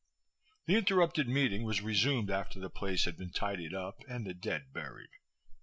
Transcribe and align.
The 0.65 0.77
interrupted 0.77 1.29
meeting 1.29 1.63
was 1.63 1.83
resumed 1.83 2.31
after 2.31 2.59
the 2.59 2.71
place 2.71 3.05
had 3.05 3.17
been 3.17 3.29
tidied 3.29 3.75
up 3.75 3.99
and 4.07 4.25
the 4.25 4.33
dead 4.33 4.73
buried. 4.73 5.11